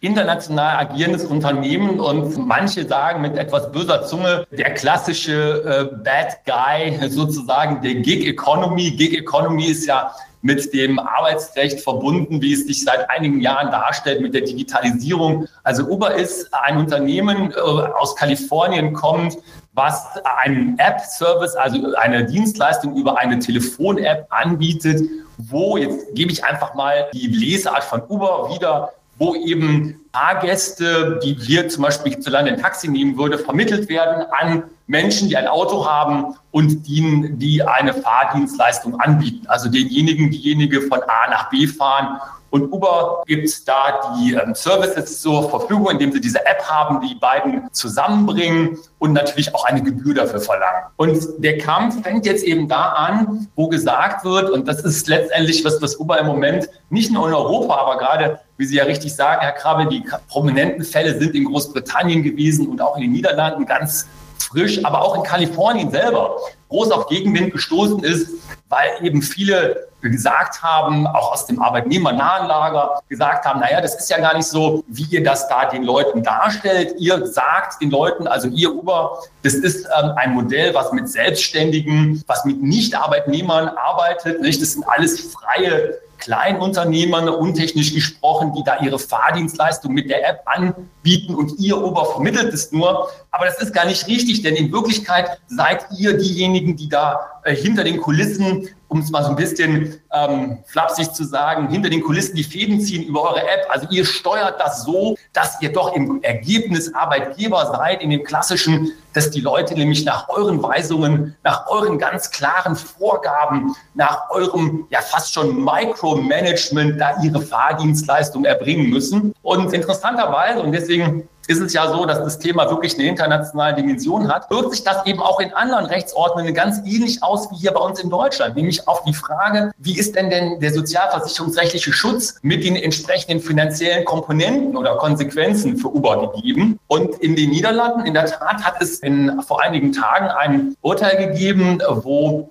international 0.00 0.78
agierendes 0.78 1.24
Unternehmen 1.24 2.00
und 2.00 2.46
manche 2.46 2.86
sagen 2.86 3.20
mit 3.20 3.36
etwas 3.36 3.70
böser 3.70 4.04
Zunge, 4.06 4.46
der 4.50 4.72
klassische 4.74 5.90
äh, 5.92 5.96
Bad 6.02 6.38
Guy 6.46 7.08
sozusagen 7.10 7.82
der 7.82 7.96
Gig 7.96 8.26
Economy. 8.26 8.92
Gig 8.92 9.16
Economy 9.16 9.66
ist 9.66 9.86
ja 9.86 10.12
mit 10.42 10.72
dem 10.72 10.98
Arbeitsrecht 10.98 11.80
verbunden, 11.80 12.40
wie 12.40 12.54
es 12.54 12.66
sich 12.66 12.82
seit 12.82 13.10
einigen 13.10 13.40
Jahren 13.40 13.70
darstellt, 13.70 14.22
mit 14.22 14.32
der 14.32 14.40
Digitalisierung. 14.40 15.46
Also 15.64 15.84
Uber 15.84 16.14
ist 16.14 16.52
ein 16.54 16.78
Unternehmen 16.78 17.52
äh, 17.52 17.60
aus 17.60 18.16
Kalifornien 18.16 18.94
kommt, 18.94 19.36
was 19.74 20.02
einen 20.42 20.78
App-Service, 20.78 21.56
also 21.56 21.94
eine 21.96 22.24
Dienstleistung 22.24 22.96
über 22.96 23.18
eine 23.18 23.38
Telefon-App 23.38 24.26
anbietet, 24.30 25.02
wo, 25.36 25.76
jetzt 25.76 26.14
gebe 26.14 26.32
ich 26.32 26.44
einfach 26.44 26.74
mal 26.74 27.08
die 27.12 27.26
Lesart 27.26 27.84
von 27.84 28.02
Uber 28.08 28.50
wieder, 28.54 28.92
wo 29.20 29.34
eben 29.34 30.00
Fahrgäste, 30.12 31.20
die 31.22 31.34
hier 31.34 31.68
zum 31.68 31.82
Beispiel 31.82 32.18
zu 32.18 32.30
Lande 32.30 32.52
ein 32.52 32.60
Taxi 32.60 32.88
nehmen 32.88 33.18
würde, 33.18 33.38
vermittelt 33.38 33.88
werden 33.90 34.24
an 34.32 34.64
Menschen, 34.86 35.28
die 35.28 35.36
ein 35.36 35.46
Auto 35.46 35.86
haben 35.86 36.34
und 36.50 36.88
die, 36.88 37.30
die 37.34 37.62
eine 37.62 37.92
Fahrdienstleistung 37.92 38.98
anbieten. 38.98 39.46
Also 39.46 39.68
denjenigen, 39.68 40.30
diejenige 40.30 40.80
von 40.82 41.00
A 41.02 41.30
nach 41.30 41.50
B 41.50 41.66
fahren 41.66 42.18
und 42.50 42.72
Uber 42.72 43.22
gibt 43.26 43.68
da 43.68 44.16
die 44.16 44.34
ähm, 44.34 44.54
Services 44.54 45.20
zur 45.20 45.48
Verfügung, 45.48 45.90
indem 45.90 46.12
sie 46.12 46.20
diese 46.20 46.44
App 46.44 46.62
haben, 46.68 47.00
die 47.00 47.14
beiden 47.14 47.72
zusammenbringen 47.72 48.76
und 48.98 49.12
natürlich 49.12 49.54
auch 49.54 49.64
eine 49.64 49.82
Gebühr 49.82 50.14
dafür 50.14 50.40
verlangen. 50.40 50.84
Und 50.96 51.20
der 51.38 51.58
Kampf 51.58 52.02
fängt 52.02 52.26
jetzt 52.26 52.42
eben 52.42 52.68
da 52.68 52.90
an, 52.90 53.48
wo 53.54 53.68
gesagt 53.68 54.24
wird, 54.24 54.50
und 54.50 54.66
das 54.66 54.80
ist 54.80 55.06
letztendlich 55.06 55.64
was, 55.64 55.80
was 55.80 55.98
Uber 55.98 56.18
im 56.18 56.26
Moment 56.26 56.68
nicht 56.90 57.12
nur 57.12 57.28
in 57.28 57.34
Europa, 57.34 57.76
aber 57.76 57.98
gerade, 57.98 58.40
wie 58.60 58.66
Sie 58.66 58.76
ja 58.76 58.84
richtig 58.84 59.14
sagen, 59.14 59.40
Herr 59.40 59.52
Krabbe, 59.52 59.86
die 59.86 60.04
prominenten 60.28 60.84
Fälle 60.84 61.18
sind 61.18 61.34
in 61.34 61.46
Großbritannien 61.46 62.22
gewesen 62.22 62.68
und 62.68 62.82
auch 62.82 62.94
in 62.96 63.02
den 63.02 63.12
Niederlanden 63.12 63.64
ganz 63.64 64.06
frisch, 64.38 64.84
aber 64.84 65.02
auch 65.02 65.16
in 65.16 65.22
Kalifornien 65.22 65.90
selber 65.90 66.36
groß 66.68 66.90
auf 66.90 67.06
Gegenwind 67.06 67.52
gestoßen 67.52 68.04
ist, 68.04 68.28
weil 68.68 68.90
eben 69.02 69.22
viele 69.22 69.88
gesagt 70.02 70.62
haben, 70.62 71.06
auch 71.06 71.32
aus 71.32 71.46
dem 71.46 71.62
arbeitnehmernahen 71.62 72.48
Lager, 72.48 73.00
gesagt 73.08 73.46
haben, 73.46 73.60
naja, 73.60 73.80
das 73.80 73.94
ist 73.94 74.10
ja 74.10 74.18
gar 74.18 74.36
nicht 74.36 74.46
so, 74.46 74.84
wie 74.88 75.04
ihr 75.04 75.24
das 75.24 75.48
da 75.48 75.64
den 75.64 75.82
Leuten 75.82 76.22
darstellt. 76.22 76.96
Ihr 76.98 77.26
sagt 77.26 77.80
den 77.80 77.90
Leuten, 77.90 78.26
also 78.26 78.48
ihr 78.48 78.74
Uber, 78.74 79.22
das 79.42 79.54
ist 79.54 79.86
ähm, 79.98 80.12
ein 80.16 80.34
Modell, 80.34 80.74
was 80.74 80.92
mit 80.92 81.08
Selbstständigen, 81.08 82.22
was 82.26 82.44
mit 82.44 82.62
Nicht-Arbeitnehmern 82.62 83.68
arbeitet. 83.68 84.42
Nicht? 84.42 84.60
Das 84.60 84.72
sind 84.72 84.84
alles 84.86 85.32
freie 85.32 85.98
Kleinunternehmern, 86.20 87.28
untechnisch 87.28 87.94
gesprochen, 87.94 88.52
die 88.56 88.62
da 88.64 88.80
ihre 88.80 88.98
Fahrdienstleistung 88.98 89.92
mit 89.92 90.08
der 90.08 90.28
App 90.28 90.42
anbieten 90.44 91.34
und 91.34 91.58
ihr 91.58 91.76
Uber 91.76 92.06
vermittelt 92.06 92.54
es 92.54 92.70
nur. 92.72 93.08
Aber 93.30 93.46
das 93.46 93.60
ist 93.60 93.74
gar 93.74 93.86
nicht 93.86 94.06
richtig, 94.06 94.42
denn 94.42 94.54
in 94.54 94.72
Wirklichkeit 94.72 95.40
seid 95.48 95.86
ihr 95.98 96.16
diejenigen, 96.16 96.76
die 96.76 96.88
da 96.88 97.40
äh, 97.44 97.54
hinter 97.54 97.84
den 97.84 98.00
Kulissen 98.00 98.68
um 98.90 98.98
es 98.98 99.10
mal 99.10 99.22
so 99.22 99.30
ein 99.30 99.36
bisschen 99.36 100.00
ähm, 100.12 100.58
flapsig 100.66 101.12
zu 101.12 101.24
sagen, 101.24 101.68
hinter 101.68 101.90
den 101.90 102.02
Kulissen 102.02 102.34
die 102.34 102.42
Fäden 102.42 102.80
ziehen 102.80 103.04
über 103.04 103.22
eure 103.22 103.42
App. 103.42 103.68
Also 103.68 103.86
ihr 103.90 104.04
steuert 104.04 104.60
das 104.60 104.82
so, 104.82 105.16
dass 105.32 105.62
ihr 105.62 105.72
doch 105.72 105.94
im 105.94 106.20
Ergebnis 106.22 106.92
Arbeitgeber 106.92 107.66
seid, 107.66 108.02
in 108.02 108.10
dem 108.10 108.24
klassischen, 108.24 108.90
dass 109.12 109.30
die 109.30 109.40
Leute 109.40 109.74
nämlich 109.74 110.04
nach 110.04 110.28
euren 110.28 110.62
Weisungen, 110.62 111.36
nach 111.42 111.68
euren 111.68 111.98
ganz 111.98 112.30
klaren 112.30 112.76
Vorgaben, 112.76 113.74
nach 113.94 114.30
eurem 114.30 114.86
ja 114.90 115.00
fast 115.00 115.34
schon 115.34 115.64
Micromanagement 115.64 117.00
da 117.00 117.20
ihre 117.22 117.40
Fahrdienstleistung 117.40 118.44
erbringen 118.44 118.90
müssen. 118.90 119.34
Und 119.42 119.72
interessanterweise, 119.72 120.60
und 120.60 120.72
deswegen 120.72 121.28
ist 121.50 121.60
es 121.60 121.72
ja 121.72 121.92
so, 121.92 122.06
dass 122.06 122.18
das 122.18 122.38
Thema 122.38 122.70
wirklich 122.70 122.94
eine 122.94 123.08
internationale 123.08 123.74
Dimension 123.74 124.32
hat, 124.32 124.48
wirkt 124.50 124.70
sich 124.72 124.84
das 124.84 125.04
eben 125.04 125.20
auch 125.20 125.40
in 125.40 125.52
anderen 125.52 125.86
Rechtsordnungen 125.86 126.54
ganz 126.54 126.78
ähnlich 126.86 127.22
aus 127.24 127.50
wie 127.50 127.56
hier 127.56 127.72
bei 127.72 127.80
uns 127.80 127.98
in 127.98 128.08
Deutschland, 128.08 128.54
nämlich 128.54 128.86
auf 128.86 129.02
die 129.02 129.12
Frage, 129.12 129.72
wie 129.78 129.98
ist 129.98 130.14
denn 130.14 130.30
denn 130.30 130.60
der 130.60 130.72
sozialversicherungsrechtliche 130.72 131.92
Schutz 131.92 132.36
mit 132.42 132.62
den 132.62 132.76
entsprechenden 132.76 133.40
finanziellen 133.40 134.04
Komponenten 134.04 134.76
oder 134.76 134.96
Konsequenzen 134.96 135.76
für 135.76 135.88
Uber 135.88 136.32
gegeben? 136.32 136.78
Und 136.86 137.16
in 137.16 137.34
den 137.34 137.50
Niederlanden, 137.50 138.06
in 138.06 138.14
der 138.14 138.26
Tat, 138.26 138.62
hat 138.62 138.80
es 138.80 139.00
in, 139.00 139.42
vor 139.42 139.60
einigen 139.60 139.92
Tagen 139.92 140.28
ein 140.28 140.76
Urteil 140.82 141.16
gegeben, 141.16 141.82
wo 141.88 142.50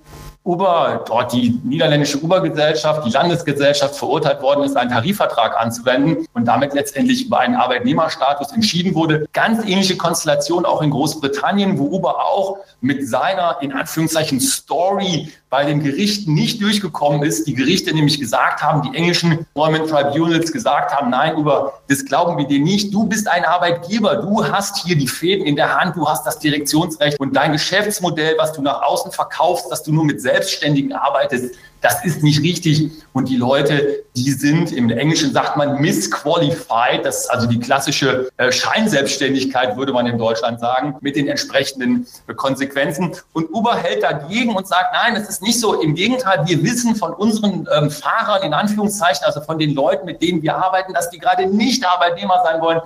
Uber, 0.49 1.03
dort 1.05 1.31
die 1.31 1.59
niederländische 1.63 2.17
Uber-Gesellschaft, 2.17 3.05
die 3.05 3.11
Landesgesellschaft 3.11 3.95
verurteilt 3.95 4.41
worden 4.41 4.63
ist, 4.63 4.75
einen 4.75 4.89
Tarifvertrag 4.89 5.55
anzuwenden 5.55 6.25
und 6.33 6.45
damit 6.45 6.73
letztendlich 6.73 7.27
über 7.27 7.39
einen 7.39 7.53
Arbeitnehmerstatus 7.53 8.51
entschieden 8.51 8.95
wurde. 8.95 9.27
Ganz 9.31 9.63
ähnliche 9.63 9.95
Konstellation 9.95 10.65
auch 10.65 10.81
in 10.81 10.89
Großbritannien, 10.89 11.77
wo 11.77 11.95
Uber 11.95 12.25
auch 12.25 12.57
mit 12.81 13.07
seiner, 13.07 13.57
in 13.61 13.73
Anführungszeichen, 13.73 14.39
Story 14.39 15.29
bei 15.49 15.65
den 15.65 15.81
Gerichten 15.81 16.33
nicht 16.33 16.61
durchgekommen 16.61 17.23
ist. 17.23 17.47
Die 17.47 17.55
Gerichte 17.55 17.93
nämlich 17.93 18.19
gesagt 18.19 18.61
haben, 18.61 18.83
die 18.83 18.95
englischen 18.95 19.31
Employment 19.31 19.89
Tribunals 19.89 20.51
gesagt 20.51 20.95
haben, 20.95 21.09
nein, 21.09 21.35
Uber, 21.35 21.73
das 21.87 22.05
glauben 22.05 22.37
wir 22.37 22.45
dir 22.45 22.59
nicht. 22.59 22.93
Du 22.93 23.05
bist 23.05 23.27
ein 23.27 23.43
Arbeitgeber. 23.45 24.17
Du 24.17 24.45
hast 24.45 24.85
hier 24.85 24.95
die 24.95 25.07
Fäden 25.07 25.45
in 25.45 25.55
der 25.55 25.79
Hand. 25.79 25.95
Du 25.95 26.07
hast 26.07 26.25
das 26.25 26.37
Direktionsrecht 26.37 27.19
und 27.19 27.35
dein 27.35 27.51
Geschäftsmodell, 27.51 28.35
was 28.37 28.53
du 28.53 28.61
nach 28.61 28.83
außen 28.83 29.11
verkaufst, 29.11 29.71
dass 29.71 29.81
du 29.81 29.91
nur 29.91 30.05
mit 30.05 30.21
Selbstständigen 30.39 30.93
arbeitest, 30.93 31.55
das 31.81 32.03
ist 32.03 32.23
nicht 32.23 32.41
richtig. 32.41 32.91
Und 33.13 33.29
die 33.29 33.37
Leute, 33.37 34.03
die 34.15 34.31
sind, 34.31 34.73
im 34.73 34.89
Englischen 34.89 35.31
sagt 35.31 35.55
man 35.55 35.79
misqualified, 35.79 37.05
das 37.05 37.21
ist 37.21 37.27
also 37.27 37.47
die 37.47 37.59
klassische 37.59 38.29
äh, 38.35 38.51
Scheinselbstständigkeit, 38.51 39.77
würde 39.77 39.93
man 39.93 40.05
in 40.05 40.17
Deutschland 40.17 40.59
sagen, 40.59 40.95
mit 40.99 41.15
den 41.15 41.27
entsprechenden 41.27 42.05
äh, 42.27 42.33
Konsequenzen. 42.33 43.15
Und 43.31 43.53
Uber 43.53 43.77
hält 43.77 44.03
dagegen 44.03 44.55
und 44.55 44.67
sagt, 44.67 44.93
nein, 44.93 45.15
es 45.15 45.29
ist 45.29 45.41
nicht 45.41 45.59
so. 45.59 45.81
Im 45.81 45.95
Gegenteil, 45.95 46.43
wir 46.45 46.61
wissen 46.63 46.95
von 46.95 47.13
unseren 47.13 47.67
ähm, 47.73 47.89
Fahrern, 47.89 48.43
in 48.43 48.53
Anführungszeichen, 48.53 49.23
also 49.23 49.39
von 49.41 49.57
den 49.57 49.73
Leuten, 49.73 50.05
mit 50.05 50.21
denen 50.21 50.41
wir 50.41 50.57
arbeiten, 50.57 50.93
dass 50.93 51.09
die 51.09 51.17
gerade 51.17 51.47
nicht 51.47 51.85
Arbeitnehmer 51.85 52.41
sein 52.45 52.61
wollen 52.61 52.81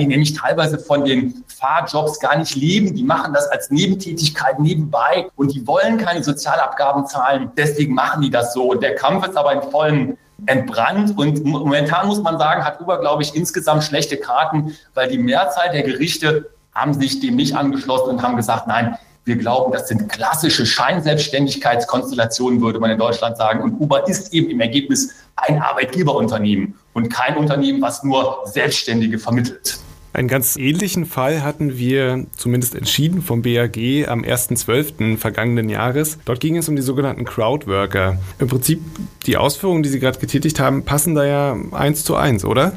die 0.00 0.06
nämlich 0.06 0.34
teilweise 0.34 0.78
von 0.78 1.04
den 1.04 1.44
Fahrjobs 1.46 2.18
gar 2.18 2.36
nicht 2.36 2.56
leben. 2.56 2.94
Die 2.94 3.04
machen 3.04 3.32
das 3.32 3.46
als 3.48 3.70
Nebentätigkeit 3.70 4.58
nebenbei 4.58 5.28
und 5.36 5.54
die 5.54 5.66
wollen 5.66 5.98
keine 5.98 6.24
Sozialabgaben 6.24 7.06
zahlen. 7.06 7.52
Deswegen 7.56 7.94
machen 7.94 8.22
die 8.22 8.30
das 8.30 8.52
so. 8.52 8.70
Und 8.70 8.82
der 8.82 8.96
Kampf 8.96 9.26
ist 9.26 9.36
aber 9.36 9.52
in 9.52 9.70
vollen 9.70 10.18
entbrannt. 10.46 11.16
Und 11.16 11.44
momentan 11.44 12.06
muss 12.06 12.20
man 12.22 12.38
sagen, 12.38 12.64
hat 12.64 12.80
Uber, 12.80 12.98
glaube 12.98 13.22
ich, 13.22 13.34
insgesamt 13.34 13.84
schlechte 13.84 14.16
Karten, 14.16 14.76
weil 14.94 15.08
die 15.08 15.18
Mehrzahl 15.18 15.70
der 15.70 15.82
Gerichte 15.82 16.50
haben 16.74 16.94
sich 16.94 17.20
dem 17.20 17.36
nicht 17.36 17.54
angeschlossen 17.54 18.10
und 18.10 18.22
haben 18.22 18.36
gesagt, 18.36 18.66
nein, 18.66 18.96
wir 19.24 19.36
glauben, 19.36 19.72
das 19.72 19.88
sind 19.88 20.08
klassische 20.08 20.64
Scheinselbstständigkeitskonstellationen, 20.64 22.60
würde 22.60 22.80
man 22.80 22.90
in 22.90 22.98
Deutschland 22.98 23.36
sagen. 23.36 23.62
Und 23.62 23.80
Uber 23.80 24.08
ist 24.08 24.32
eben 24.32 24.50
im 24.50 24.60
Ergebnis 24.60 25.14
ein 25.36 25.60
Arbeitgeberunternehmen 25.60 26.74
und 26.94 27.10
kein 27.10 27.36
Unternehmen, 27.36 27.82
was 27.82 28.02
nur 28.02 28.38
Selbstständige 28.46 29.18
vermittelt. 29.18 29.78
Einen 30.12 30.28
ganz 30.28 30.56
ähnlichen 30.56 31.06
Fall 31.06 31.42
hatten 31.42 31.78
wir 31.78 32.26
zumindest 32.36 32.74
entschieden 32.74 33.22
vom 33.22 33.42
BAG 33.42 33.76
am 34.08 34.22
1.12. 34.22 35.16
vergangenen 35.16 35.68
Jahres. 35.68 36.18
Dort 36.24 36.40
ging 36.40 36.56
es 36.56 36.68
um 36.68 36.74
die 36.74 36.82
sogenannten 36.82 37.24
Crowdworker. 37.24 38.18
Im 38.40 38.48
Prinzip 38.48 38.80
die 39.26 39.36
Ausführungen, 39.36 39.84
die 39.84 39.88
Sie 39.88 40.00
gerade 40.00 40.18
getätigt 40.18 40.58
haben, 40.58 40.84
passen 40.84 41.14
da 41.14 41.24
ja 41.24 41.56
eins 41.72 42.04
zu 42.04 42.16
eins, 42.16 42.44
oder? 42.44 42.72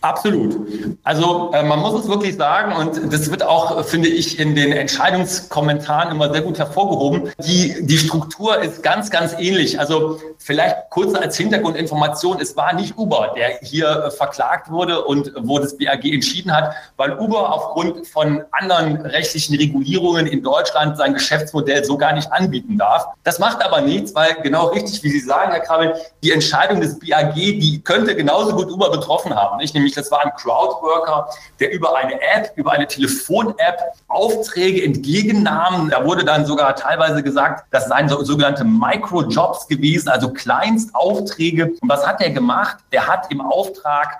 Absolut. 0.00 0.56
Also 1.02 1.50
äh, 1.52 1.64
man 1.64 1.80
muss 1.80 2.00
es 2.00 2.08
wirklich 2.08 2.36
sagen, 2.36 2.72
und 2.76 3.12
das 3.12 3.30
wird 3.30 3.42
auch, 3.42 3.84
finde 3.84 4.08
ich, 4.08 4.38
in 4.38 4.54
den 4.54 4.70
Entscheidungskommentaren 4.70 6.12
immer 6.12 6.32
sehr 6.32 6.42
gut 6.42 6.58
hervorgehoben. 6.58 7.30
Die, 7.44 7.74
die 7.80 7.98
Struktur 7.98 8.58
ist 8.60 8.82
ganz, 8.84 9.10
ganz 9.10 9.34
ähnlich. 9.38 9.80
Also 9.80 10.20
vielleicht 10.38 10.76
kurz 10.90 11.14
als 11.14 11.36
Hintergrundinformation, 11.36 12.38
es 12.40 12.56
war 12.56 12.74
nicht 12.74 12.96
Uber, 12.96 13.34
der 13.36 13.58
hier 13.62 13.88
äh, 13.88 14.10
verklagt 14.12 14.70
wurde 14.70 15.04
und 15.04 15.32
wo 15.40 15.58
das 15.58 15.76
BAG 15.76 16.04
entschieden 16.04 16.54
hat, 16.54 16.74
weil 16.96 17.18
Uber 17.18 17.52
aufgrund 17.52 18.06
von 18.06 18.44
anderen 18.52 19.00
rechtlichen 19.00 19.56
Regulierungen 19.56 20.26
in 20.26 20.44
Deutschland 20.44 20.96
sein 20.96 21.14
Geschäftsmodell 21.14 21.84
so 21.84 21.98
gar 21.98 22.12
nicht 22.12 22.30
anbieten 22.32 22.78
darf. 22.78 23.06
Das 23.24 23.40
macht 23.40 23.64
aber 23.64 23.80
nichts, 23.80 24.14
weil 24.14 24.34
genau 24.42 24.66
richtig, 24.66 25.02
wie 25.02 25.10
Sie 25.10 25.20
sagen, 25.20 25.50
Herr 25.50 25.60
Krabbel, 25.60 25.94
die 26.22 26.30
Entscheidung 26.30 26.80
des 26.80 26.98
BAG, 27.00 27.34
die 27.34 27.80
könnte 27.82 28.14
genauso 28.14 28.54
gut 28.54 28.70
Uber 28.70 28.90
betroffen 28.90 29.34
haben. 29.34 29.56
Nicht? 29.58 29.74
Nämlich 29.74 29.87
nämlich 29.88 29.94
das 29.94 30.10
war 30.10 30.24
ein 30.24 30.32
Crowdworker, 30.36 31.28
der 31.60 31.72
über 31.72 31.96
eine 31.96 32.20
App, 32.20 32.52
über 32.56 32.72
eine 32.72 32.86
Telefon-App 32.86 33.80
Aufträge 34.08 34.84
entgegennahm. 34.84 35.90
Da 35.90 36.04
wurde 36.04 36.24
dann 36.24 36.46
sogar 36.46 36.74
teilweise 36.76 37.22
gesagt, 37.22 37.64
das 37.70 37.88
seien 37.88 38.08
so, 38.08 38.22
sogenannte 38.22 38.64
Microjobs 38.64 39.66
gewesen, 39.68 40.08
also 40.08 40.32
Kleinstaufträge. 40.32 41.72
Und 41.80 41.88
was 41.88 42.06
hat 42.06 42.20
er 42.20 42.30
gemacht? 42.30 42.78
Der 42.92 43.06
hat 43.06 43.30
im 43.30 43.40
Auftrag 43.40 44.18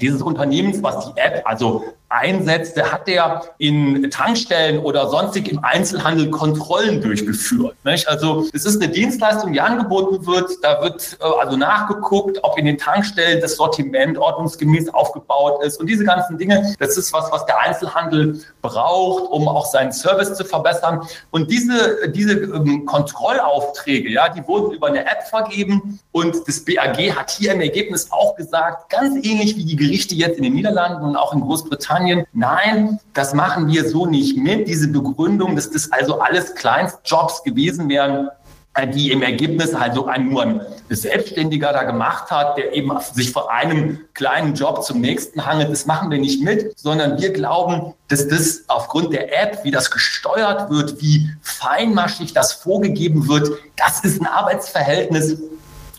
dieses 0.00 0.22
Unternehmens, 0.22 0.82
was 0.82 1.06
die 1.06 1.20
App 1.20 1.42
also 1.44 1.84
einsetzte, 2.08 2.92
hat 2.92 3.08
er 3.08 3.42
in 3.58 4.10
Tankstellen 4.10 4.78
oder 4.78 5.08
sonstig 5.08 5.50
im 5.50 5.62
Einzelhandel 5.64 6.30
Kontrollen 6.30 7.00
durchgeführt. 7.00 7.76
Nicht? 7.84 8.08
Also 8.08 8.46
es 8.52 8.64
ist 8.64 8.80
eine 8.80 8.92
Dienstleistung, 8.92 9.52
die 9.52 9.60
angeboten 9.60 10.26
wird. 10.26 10.50
Da 10.62 10.82
wird 10.82 11.18
äh, 11.20 11.24
also 11.24 11.56
nachgeguckt, 11.56 12.38
ob 12.42 12.58
in 12.58 12.66
den 12.66 12.78
Tankstellen 12.78 13.40
das 13.40 13.56
Sortiment 13.56 14.18
ordnungsgemäß 14.18 14.88
aufgebaut 14.94 15.62
ist. 15.64 15.80
Und 15.80 15.88
diese 15.88 16.04
ganzen 16.04 16.38
Dinge, 16.38 16.74
das 16.78 16.96
ist 16.96 17.12
was, 17.12 17.30
was 17.32 17.44
der 17.46 17.58
Einzelhandel 17.60 18.40
braucht, 18.62 19.30
um 19.30 19.48
auch 19.48 19.66
seinen 19.66 19.92
Service 19.92 20.34
zu 20.34 20.44
verbessern. 20.44 21.06
Und 21.30 21.50
diese, 21.50 22.08
diese 22.10 22.32
ähm, 22.32 22.86
Kontrollaufträge, 22.86 24.10
ja, 24.10 24.28
die 24.28 24.46
wurden 24.46 24.72
über 24.72 24.86
eine 24.88 25.04
App 25.04 25.24
vergeben. 25.28 25.98
Und 26.12 26.46
das 26.46 26.64
BAG 26.64 26.96
hat 27.16 27.30
hier 27.30 27.52
im 27.52 27.60
Ergebnis 27.60 28.10
auch 28.10 28.36
gesagt, 28.36 28.90
ganz 28.90 29.16
ähnlich 29.24 29.56
wie 29.56 29.64
die 29.64 29.76
Gerichte 29.76 30.14
jetzt 30.14 30.36
in 30.36 30.44
den 30.44 30.54
Niederlanden 30.54 31.04
und 31.04 31.16
auch 31.16 31.32
in 31.32 31.40
Großbritannien, 31.40 31.95
Großbritannien, 31.96 32.26
nein, 32.32 32.98
das 33.14 33.34
machen 33.34 33.68
wir 33.68 33.88
so 33.88 34.06
nicht 34.06 34.36
mit. 34.36 34.68
Diese 34.68 34.88
Begründung, 34.88 35.56
dass 35.56 35.70
das 35.70 35.90
also 35.92 36.20
alles 36.20 36.54
Kleinstjobs 36.54 37.42
gewesen 37.42 37.88
wären, 37.88 38.28
äh, 38.74 38.86
die 38.86 39.10
im 39.10 39.22
Ergebnis 39.22 39.74
halt 39.74 39.94
so 39.94 40.06
ein, 40.06 40.28
nur 40.28 40.42
ein 40.42 40.60
Selbstständiger 40.90 41.72
da 41.72 41.84
gemacht 41.84 42.30
hat, 42.30 42.58
der 42.58 42.74
eben 42.74 42.92
sich 43.00 43.32
von 43.32 43.44
einem 43.48 44.00
kleinen 44.14 44.54
Job 44.54 44.84
zum 44.84 45.00
nächsten 45.00 45.44
hangelt. 45.46 45.70
Das 45.70 45.86
machen 45.86 46.10
wir 46.10 46.18
nicht 46.18 46.42
mit, 46.42 46.78
sondern 46.78 47.18
wir 47.20 47.32
glauben, 47.32 47.94
dass 48.08 48.28
das 48.28 48.64
aufgrund 48.68 49.12
der 49.12 49.42
App, 49.42 49.64
wie 49.64 49.70
das 49.70 49.90
gesteuert 49.90 50.70
wird, 50.70 51.00
wie 51.00 51.30
feinmaschig 51.40 52.32
das 52.32 52.52
vorgegeben 52.52 53.28
wird, 53.28 53.50
das 53.76 54.00
ist 54.00 54.20
ein 54.20 54.26
Arbeitsverhältnis, 54.26 55.38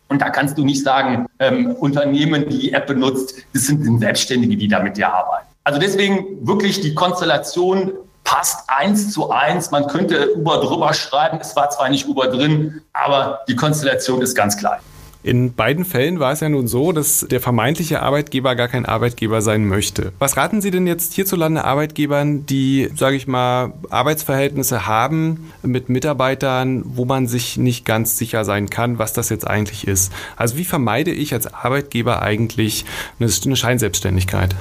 und 0.10 0.22
da 0.22 0.30
kannst 0.30 0.58
du 0.58 0.63
nicht 0.63 0.84
sagen, 0.84 1.25
ähm, 1.39 1.75
Unternehmen, 1.75 2.48
die 2.48 2.60
die 2.60 2.72
App 2.72 2.88
benutzt, 2.88 3.36
das 3.54 3.63
sind 3.63 4.00
Selbstständige, 4.00 4.56
die 4.56 4.70
damit 4.70 4.98
ja 4.98 5.12
arbeiten. 5.12 5.47
Also 5.67 5.81
deswegen 5.81 6.47
wirklich 6.47 6.79
die 6.79 6.95
Konstellation 6.95 7.91
passt 8.24 8.69
eins 8.69 9.12
zu 9.12 9.31
eins. 9.31 9.69
Man 9.69 9.88
könnte 9.88 10.33
Uber 10.33 10.62
drüber 10.62 10.93
schreiben. 10.93 11.39
Es 11.41 11.57
war 11.57 11.69
zwar 11.71 11.89
nicht 11.89 12.07
Uber 12.07 12.29
drin, 12.29 12.79
aber 12.93 13.41
die 13.50 13.55
Konstellation 13.57 14.21
ist 14.21 14.33
ganz 14.33 14.55
klar. 14.55 14.79
In 15.24 15.55
beiden 15.55 15.83
Fällen 15.83 16.21
war 16.21 16.31
es 16.31 16.39
ja 16.39 16.47
nun 16.47 16.69
so, 16.69 16.93
dass 16.93 17.27
der 17.29 17.41
vermeintliche 17.41 18.01
Arbeitgeber 18.01 18.55
gar 18.55 18.69
kein 18.69 18.86
Arbeitgeber 18.86 19.41
sein 19.41 19.67
möchte. 19.67 20.13
Was 20.19 20.38
raten 20.38 20.62
Sie 20.62 20.71
denn 20.71 20.88
jetzt 20.88 21.12
hierzulande 21.12 21.65
Arbeitgebern, 21.65 22.45
die, 22.45 22.89
sage 22.95 23.17
ich 23.17 23.27
mal, 23.27 23.74
Arbeitsverhältnisse 23.89 24.88
haben 24.88 25.51
mit 25.63 25.89
Mitarbeitern, 25.89 26.83
wo 26.86 27.03
man 27.03 27.27
sich 27.27 27.57
nicht 27.57 27.83
ganz 27.83 28.17
sicher 28.17 28.45
sein 28.45 28.69
kann, 28.69 29.00
was 29.00 29.12
das 29.12 29.27
jetzt 29.27 29.45
eigentlich 29.45 29.86
ist? 29.86 30.13
Also 30.38 30.55
wie 30.55 30.63
vermeide 30.63 31.12
ich 31.12 31.33
als 31.33 31.53
Arbeitgeber 31.53 32.21
eigentlich 32.21 32.86
eine 33.19 33.57
Scheinselbstständigkeit? 33.57 34.55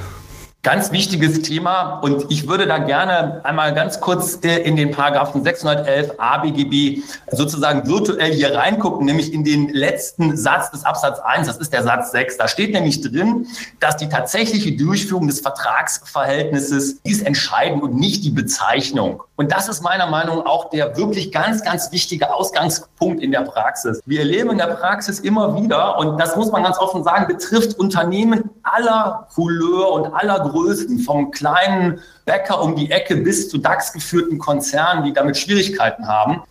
Ganz 0.67 0.91
wichtiges 0.91 1.43
Thema 1.43 2.01
und 2.01 2.27
ich 2.29 2.49
würde 2.49 2.67
da 2.67 2.79
gerne 2.79 3.41
einmal 3.45 3.73
ganz 3.73 4.01
kurz 4.01 4.35
in 4.35 4.75
den 4.75 4.91
Paragraphen 4.91 5.45
611 5.45 6.15
ABGB 6.19 7.03
sozusagen 7.31 7.87
virtuell 7.87 8.33
hier 8.33 8.53
reingucken, 8.53 9.07
nämlich 9.07 9.33
in 9.33 9.45
den 9.45 9.69
letzten 9.69 10.37
Satz 10.37 10.73
des 10.73 10.85
Absatz 10.85 11.21
1, 11.21 11.47
das 11.47 11.59
ist 11.59 11.73
der 11.73 11.85
Satz 11.85 12.11
6. 12.11 12.39
Da 12.39 12.49
steht 12.49 12.73
nämlich 12.73 13.01
drin, 13.01 13.47
dass 13.79 13.97
die 13.97 14.09
tatsächliche 14.09 14.73
Durchführung 14.73 15.29
des 15.29 15.39
Vertragsverhältnisses 15.39 16.95
ist 17.05 17.25
entscheidend 17.25 17.85
und 17.85 17.95
nicht 17.95 18.25
die 18.25 18.31
Bezeichnung. 18.31 19.23
Und 19.37 19.53
das 19.53 19.69
ist 19.69 19.83
meiner 19.83 20.07
Meinung 20.07 20.39
nach 20.39 20.47
auch 20.47 20.71
der 20.71 20.97
wirklich 20.97 21.31
ganz, 21.31 21.63
ganz 21.63 21.93
wichtige 21.93 22.35
Ausgangspunkt 22.35 23.23
in 23.23 23.31
der 23.31 23.43
Praxis. 23.43 24.01
Wir 24.07 24.21
erleben 24.21 24.51
in 24.51 24.59
der 24.59 24.67
Praxis 24.67 25.21
immer 25.21 25.63
wieder, 25.63 25.99
und 25.99 26.19
das 26.19 26.35
muss 26.35 26.51
man 26.51 26.65
ganz 26.65 26.79
offen 26.79 27.05
sagen, 27.05 27.29
betrifft 27.29 27.79
Unternehmen 27.79 28.51
aller 28.63 29.29
Couleur 29.35 29.93
und 29.93 30.07
aller 30.15 30.41
Größen, 30.57 30.99
vom 31.01 31.31
kleinen 31.31 32.01
Bäcker 32.25 32.63
um 32.63 32.77
die 32.77 32.91
Ecke 32.91 33.17
bis 33.17 33.49
zu 33.49 33.59
DAX-geführten 33.59 34.39
Konzernen, 34.39 35.05
die 35.05 35.13
damit 35.13 35.37
Schwierigkeiten 35.37 36.09
haben. 36.09 36.43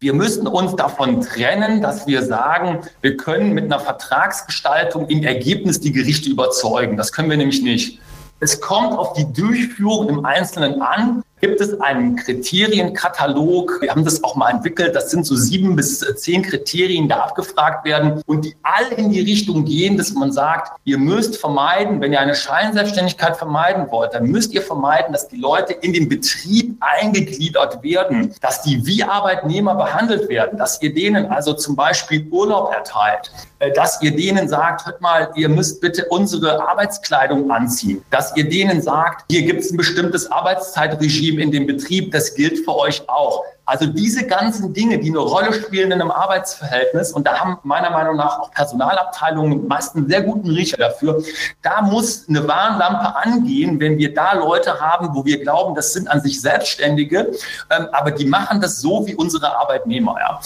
Wir 0.00 0.14
müssen 0.14 0.46
uns 0.46 0.74
davon 0.74 1.20
trennen, 1.20 1.80
dass 1.80 2.06
wir 2.06 2.22
sagen, 2.24 2.80
wir 3.02 3.16
können 3.16 3.52
mit 3.52 3.64
einer 3.64 3.78
Vertragsgestaltung 3.78 5.06
im 5.08 5.22
Ergebnis 5.22 5.80
die 5.80 5.92
Gerichte 5.92 6.30
überzeugen. 6.30 6.96
Das 6.96 7.12
können 7.12 7.30
wir 7.30 7.36
nämlich 7.36 7.62
nicht. 7.62 8.00
Es 8.40 8.60
kommt 8.60 8.98
auf 8.98 9.12
die 9.12 9.32
Durchführung 9.32 10.08
im 10.08 10.24
Einzelnen 10.24 10.82
an 10.82 11.22
gibt 11.42 11.60
es 11.60 11.78
einen 11.80 12.14
Kriterienkatalog. 12.14 13.82
Wir 13.82 13.90
haben 13.90 14.04
das 14.04 14.22
auch 14.22 14.36
mal 14.36 14.50
entwickelt. 14.50 14.94
Das 14.94 15.10
sind 15.10 15.26
so 15.26 15.34
sieben 15.34 15.74
bis 15.74 15.98
zehn 15.98 16.42
Kriterien, 16.42 17.08
die 17.08 17.14
abgefragt 17.14 17.84
werden 17.84 18.22
und 18.26 18.44
die 18.44 18.54
alle 18.62 18.94
in 18.94 19.10
die 19.10 19.20
Richtung 19.20 19.64
gehen, 19.64 19.96
dass 19.96 20.12
man 20.12 20.30
sagt, 20.30 20.78
ihr 20.84 20.98
müsst 20.98 21.36
vermeiden, 21.38 22.00
wenn 22.00 22.12
ihr 22.12 22.20
eine 22.20 22.36
Scheinselbstständigkeit 22.36 23.36
vermeiden 23.36 23.90
wollt, 23.90 24.14
dann 24.14 24.26
müsst 24.26 24.52
ihr 24.52 24.62
vermeiden, 24.62 25.12
dass 25.12 25.26
die 25.26 25.36
Leute 25.36 25.72
in 25.72 25.92
den 25.92 26.08
Betrieb 26.08 26.76
eingegliedert 26.78 27.82
werden, 27.82 28.32
dass 28.40 28.62
die 28.62 28.86
wie 28.86 29.02
Arbeitnehmer 29.02 29.74
behandelt 29.74 30.28
werden, 30.28 30.56
dass 30.58 30.80
ihr 30.80 30.94
denen 30.94 31.26
also 31.26 31.54
zum 31.54 31.74
Beispiel 31.74 32.24
Urlaub 32.30 32.72
erteilt, 32.72 33.32
äh, 33.58 33.72
dass 33.72 34.00
ihr 34.00 34.14
denen 34.14 34.48
sagt, 34.48 34.86
hört 34.86 35.00
mal, 35.00 35.30
ihr 35.34 35.48
müsst 35.48 35.80
bitte 35.80 36.06
unsere 36.08 36.68
Arbeitskleidung 36.68 37.50
anziehen, 37.50 38.02
dass 38.10 38.36
ihr 38.36 38.48
denen 38.48 38.80
sagt, 38.80 39.24
hier 39.28 39.42
gibt 39.42 39.60
es 39.60 39.72
ein 39.72 39.76
bestimmtes 39.76 40.30
Arbeitszeitregime, 40.30 41.31
Team 41.32 41.40
in 41.40 41.50
dem 41.50 41.66
Betrieb, 41.66 42.12
das 42.12 42.34
gilt 42.34 42.64
für 42.64 42.76
euch 42.76 43.08
auch. 43.08 43.44
Also 43.64 43.86
diese 43.86 44.26
ganzen 44.26 44.74
Dinge, 44.74 44.98
die 44.98 45.08
eine 45.08 45.20
Rolle 45.20 45.52
spielen 45.52 45.92
in 45.92 46.00
einem 46.00 46.10
Arbeitsverhältnis, 46.10 47.12
und 47.12 47.26
da 47.26 47.38
haben 47.38 47.58
meiner 47.62 47.90
Meinung 47.90 48.16
nach 48.16 48.40
auch 48.40 48.50
Personalabteilungen 48.50 49.68
meist 49.68 49.94
einen 49.94 50.08
sehr 50.08 50.22
guten 50.22 50.50
Riecher 50.50 50.76
dafür, 50.76 51.22
da 51.62 51.80
muss 51.80 52.28
eine 52.28 52.46
Warnlampe 52.46 53.16
angehen, 53.16 53.78
wenn 53.78 53.98
wir 53.98 54.12
da 54.12 54.32
Leute 54.34 54.80
haben, 54.80 55.14
wo 55.14 55.24
wir 55.24 55.40
glauben, 55.40 55.74
das 55.76 55.92
sind 55.92 56.08
an 56.08 56.20
sich 56.20 56.40
Selbstständige, 56.40 57.30
ähm, 57.70 57.86
aber 57.92 58.10
die 58.10 58.26
machen 58.26 58.60
das 58.60 58.80
so 58.80 59.06
wie 59.06 59.14
unsere 59.14 59.56
Arbeitnehmer. 59.56 60.16
Ja. 60.18 60.40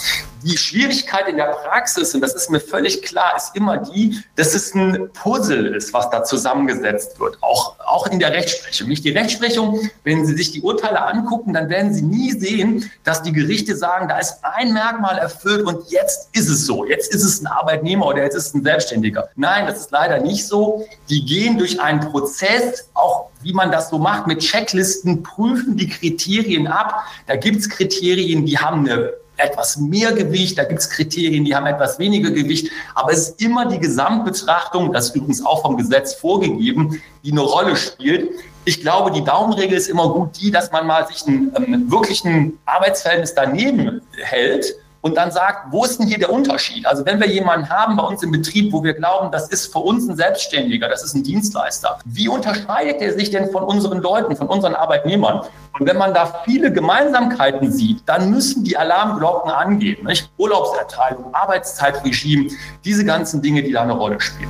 Die 0.47 0.57
Schwierigkeit 0.57 1.27
in 1.27 1.35
der 1.35 1.47
Praxis, 1.47 2.15
und 2.15 2.21
das 2.21 2.33
ist 2.33 2.49
mir 2.49 2.61
völlig 2.61 3.01
klar, 3.01 3.33
ist 3.35 3.53
immer 3.53 3.77
die, 3.79 4.23
dass 4.37 4.53
es 4.53 4.73
ein 4.73 5.09
Puzzle 5.11 5.75
ist, 5.75 5.91
was 5.93 6.09
da 6.09 6.23
zusammengesetzt 6.23 7.19
wird, 7.19 7.37
auch, 7.41 7.75
auch 7.85 8.07
in 8.07 8.19
der 8.19 8.31
Rechtsprechung. 8.31 8.87
Nicht 8.87 9.03
die 9.03 9.09
Rechtsprechung, 9.09 9.89
wenn 10.05 10.25
Sie 10.25 10.35
sich 10.35 10.53
die 10.53 10.61
Urteile 10.61 11.01
angucken, 11.01 11.53
dann 11.53 11.67
werden 11.67 11.93
Sie 11.93 12.01
nie 12.01 12.31
sehen, 12.31 12.89
dass 13.03 13.21
die 13.23 13.33
Gerichte 13.33 13.75
sagen, 13.75 14.07
da 14.07 14.19
ist 14.19 14.37
ein 14.41 14.71
Merkmal 14.71 15.17
erfüllt 15.17 15.65
und 15.65 15.89
jetzt 15.89 16.29
ist 16.31 16.47
es 16.47 16.65
so. 16.65 16.85
Jetzt 16.85 17.13
ist 17.13 17.25
es 17.25 17.41
ein 17.41 17.47
Arbeitnehmer 17.47 18.05
oder 18.05 18.23
jetzt 18.23 18.35
ist 18.35 18.47
es 18.47 18.53
ein 18.53 18.63
Selbstständiger. 18.63 19.27
Nein, 19.35 19.67
das 19.67 19.81
ist 19.81 19.91
leider 19.91 20.19
nicht 20.19 20.47
so. 20.47 20.87
Die 21.09 21.25
gehen 21.25 21.57
durch 21.57 21.81
einen 21.81 21.99
Prozess, 21.99 22.87
auch 22.93 23.31
wie 23.41 23.53
man 23.53 23.69
das 23.69 23.89
so 23.89 23.97
macht, 23.97 24.27
mit 24.27 24.39
Checklisten, 24.39 25.23
prüfen 25.23 25.75
die 25.75 25.89
Kriterien 25.89 26.67
ab. 26.67 27.03
Da 27.25 27.35
gibt 27.35 27.57
es 27.57 27.69
Kriterien, 27.69 28.45
die 28.45 28.57
haben 28.57 28.89
eine 28.89 29.13
etwas 29.37 29.77
mehr 29.77 30.11
Gewicht, 30.13 30.57
da 30.57 30.63
gibt 30.63 30.79
es 30.79 30.89
Kriterien, 30.89 31.45
die 31.45 31.55
haben 31.55 31.65
etwas 31.65 31.99
weniger 31.99 32.31
Gewicht, 32.31 32.71
aber 32.95 33.11
es 33.11 33.29
ist 33.29 33.41
immer 33.41 33.67
die 33.67 33.79
Gesamtbetrachtung, 33.79 34.91
das 34.91 35.09
ist 35.09 35.15
übrigens 35.15 35.45
auch 35.45 35.61
vom 35.61 35.77
Gesetz 35.77 36.13
vorgegeben, 36.15 37.01
die 37.23 37.31
eine 37.31 37.41
Rolle 37.41 37.75
spielt. 37.75 38.31
Ich 38.65 38.81
glaube, 38.81 39.11
die 39.11 39.23
Daumenregel 39.23 39.77
ist 39.77 39.87
immer 39.87 40.11
gut 40.11 40.39
die, 40.41 40.51
dass 40.51 40.71
man 40.71 40.87
mal 40.87 41.07
sich 41.07 41.25
einen, 41.25 41.53
ähm, 41.55 41.89
wirklichen 41.91 42.59
Arbeitsverhältnis 42.65 43.33
daneben 43.33 44.01
hält 44.21 44.75
und 45.01 45.15
dann 45.15 45.31
sagt, 45.31 45.71
wo 45.71 45.85
ist 45.85 45.99
denn 45.99 46.07
hier 46.07 46.17
der 46.17 46.31
Unterschied? 46.31 46.85
Also 46.85 47.05
wenn 47.05 47.19
wir 47.19 47.27
jemanden 47.27 47.69
haben 47.69 47.95
bei 47.95 48.03
uns 48.03 48.23
im 48.23 48.31
Betrieb, 48.31 48.73
wo 48.73 48.83
wir 48.83 48.93
glauben, 48.93 49.31
das 49.31 49.49
ist 49.49 49.71
für 49.71 49.79
uns 49.79 50.07
ein 50.07 50.15
Selbstständiger, 50.15 50.89
das 50.89 51.03
ist 51.03 51.15
ein 51.15 51.23
Dienstleister, 51.23 51.99
wie 52.05 52.27
unterscheidet 52.27 53.01
er 53.01 53.13
sich 53.13 53.29
denn 53.29 53.51
von 53.51 53.63
unseren 53.63 54.01
Leuten, 54.01 54.35
von 54.35 54.47
unseren 54.47 54.75
Arbeitnehmern? 54.75 55.41
Und 55.79 55.87
wenn 55.87 55.97
man 55.97 56.13
da 56.13 56.41
viele 56.45 56.71
Gemeinsamkeiten 56.71 57.71
sieht, 57.71 58.01
dann 58.05 58.31
müssen 58.31 58.63
die 58.63 58.77
Alarmglocken 58.77 59.51
angehen. 59.51 60.05
Nicht? 60.05 60.29
Urlaubserteilung, 60.37 61.33
Arbeitszeitregime, 61.33 62.49
diese 62.83 63.05
ganzen 63.05 63.41
Dinge, 63.41 63.63
die 63.63 63.71
da 63.71 63.83
eine 63.83 63.93
Rolle 63.93 64.19
spielen. 64.19 64.49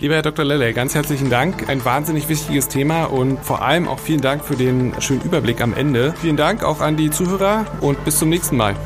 Lieber 0.00 0.14
Herr 0.14 0.22
Dr. 0.22 0.44
Lelle, 0.44 0.72
ganz 0.74 0.94
herzlichen 0.94 1.28
Dank. 1.28 1.68
Ein 1.68 1.84
wahnsinnig 1.84 2.28
wichtiges 2.28 2.68
Thema 2.68 3.04
und 3.04 3.40
vor 3.40 3.62
allem 3.62 3.88
auch 3.88 3.98
vielen 3.98 4.20
Dank 4.20 4.44
für 4.44 4.54
den 4.54 4.94
schönen 5.00 5.22
Überblick 5.22 5.60
am 5.60 5.74
Ende. 5.74 6.14
Vielen 6.20 6.36
Dank 6.36 6.62
auch 6.62 6.80
an 6.80 6.96
die 6.96 7.10
Zuhörer 7.10 7.66
und 7.80 8.04
bis 8.04 8.18
zum 8.20 8.28
nächsten 8.28 8.56
Mal. 8.56 8.76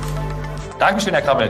Dankeschön, 0.82 1.14
Herr 1.14 1.22
Krabbel. 1.22 1.48